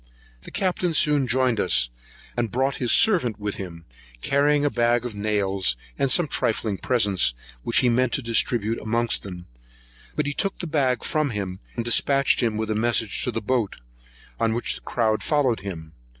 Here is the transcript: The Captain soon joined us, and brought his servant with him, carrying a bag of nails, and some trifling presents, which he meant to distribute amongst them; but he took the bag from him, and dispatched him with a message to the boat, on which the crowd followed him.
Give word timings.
The 0.41 0.49
Captain 0.49 0.95
soon 0.95 1.27
joined 1.27 1.59
us, 1.59 1.89
and 2.35 2.49
brought 2.49 2.77
his 2.77 2.91
servant 2.91 3.37
with 3.39 3.57
him, 3.57 3.85
carrying 4.23 4.65
a 4.65 4.71
bag 4.71 5.05
of 5.05 5.13
nails, 5.13 5.77
and 5.95 6.09
some 6.09 6.27
trifling 6.27 6.79
presents, 6.79 7.35
which 7.61 7.81
he 7.81 7.87
meant 7.89 8.11
to 8.13 8.23
distribute 8.23 8.81
amongst 8.81 9.21
them; 9.21 9.45
but 10.15 10.25
he 10.25 10.33
took 10.33 10.57
the 10.57 10.65
bag 10.65 11.03
from 11.03 11.29
him, 11.29 11.59
and 11.75 11.85
dispatched 11.85 12.41
him 12.41 12.57
with 12.57 12.71
a 12.71 12.73
message 12.75 13.21
to 13.25 13.29
the 13.31 13.43
boat, 13.43 13.75
on 14.39 14.55
which 14.55 14.73
the 14.73 14.81
crowd 14.81 15.21
followed 15.21 15.59
him. 15.59 15.93